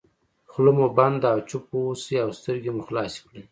خوله 0.51 0.71
مو 0.77 0.85
بنده 0.97 1.27
او 1.33 1.39
چوپ 1.49 1.65
واوسئ 1.73 2.15
او 2.25 2.29
سترګې 2.39 2.71
مو 2.75 2.81
خلاصې 2.87 3.19
کړئ. 3.27 3.41